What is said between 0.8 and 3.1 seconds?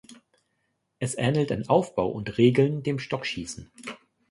Es ähnelt in Aufbau und Regeln dem